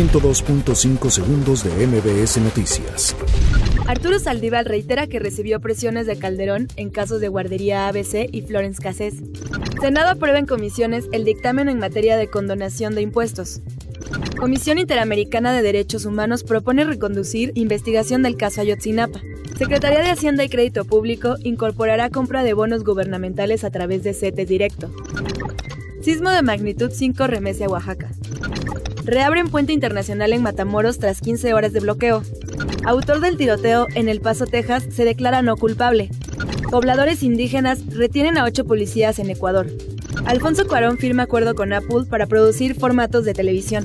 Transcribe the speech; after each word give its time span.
102.5 0.00 1.10
segundos 1.10 1.62
de 1.62 1.86
MBS 1.86 2.38
Noticias. 2.38 3.14
Arturo 3.86 4.18
Saldívar 4.18 4.66
reitera 4.66 5.06
que 5.08 5.18
recibió 5.18 5.60
presiones 5.60 6.06
de 6.06 6.16
Calderón 6.16 6.68
en 6.76 6.88
casos 6.88 7.20
de 7.20 7.28
guardería 7.28 7.86
ABC 7.86 8.26
y 8.32 8.40
Florence 8.40 8.82
Cassés. 8.82 9.16
Senado 9.82 10.08
aprueba 10.08 10.38
en 10.38 10.46
comisiones 10.46 11.04
el 11.12 11.26
dictamen 11.26 11.68
en 11.68 11.78
materia 11.78 12.16
de 12.16 12.30
condonación 12.30 12.94
de 12.94 13.02
impuestos. 13.02 13.60
Comisión 14.40 14.78
Interamericana 14.78 15.52
de 15.52 15.60
Derechos 15.60 16.06
Humanos 16.06 16.44
propone 16.44 16.84
reconducir 16.84 17.52
investigación 17.56 18.22
del 18.22 18.38
caso 18.38 18.62
Ayotzinapa. 18.62 19.20
Secretaría 19.58 19.98
de 19.98 20.08
Hacienda 20.08 20.42
y 20.42 20.48
Crédito 20.48 20.86
Público 20.86 21.36
incorporará 21.44 22.08
compra 22.08 22.42
de 22.42 22.54
bonos 22.54 22.82
gubernamentales 22.82 23.64
a 23.64 23.70
través 23.70 24.02
de 24.02 24.14
CETE 24.14 24.46
Directo. 24.46 24.90
Sismo 26.00 26.30
de 26.30 26.40
magnitud 26.40 26.90
5 26.90 27.26
remese 27.26 27.64
a 27.64 27.68
Oaxaca. 27.68 28.12
Reabren 29.04 29.50
puente 29.50 29.74
internacional 29.74 30.32
en 30.32 30.42
Matamoros 30.42 30.98
tras 30.98 31.20
15 31.20 31.52
horas 31.52 31.74
de 31.74 31.80
bloqueo. 31.80 32.22
Autor 32.86 33.20
del 33.20 33.36
tiroteo 33.36 33.88
en 33.94 34.08
El 34.08 34.22
Paso, 34.22 34.46
Texas, 34.46 34.86
se 34.90 35.04
declara 35.04 35.42
no 35.42 35.58
culpable. 35.58 36.08
Pobladores 36.70 37.22
indígenas 37.22 37.84
retienen 37.94 38.38
a 38.38 38.44
ocho 38.44 38.64
policías 38.64 39.18
en 39.18 39.28
Ecuador. 39.28 39.66
Alfonso 40.24 40.66
Cuarón 40.66 40.96
firma 40.96 41.24
acuerdo 41.24 41.54
con 41.54 41.74
Apple 41.74 42.06
para 42.08 42.26
producir 42.26 42.74
formatos 42.74 43.26
de 43.26 43.34
televisión. 43.34 43.84